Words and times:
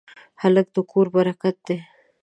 هلک 0.41 0.67
د 0.75 0.77
کور 0.91 1.07
برکت 1.15 1.55
دی. 1.67 1.77